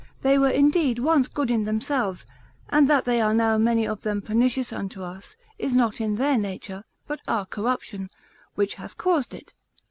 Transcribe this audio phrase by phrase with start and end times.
[0.23, 2.25] They were indeed once good in themselves,
[2.69, 6.39] and that they are now many of them pernicious unto us, is not in their
[6.39, 8.09] nature, but our corruption,
[8.55, 9.53] which hath caused it.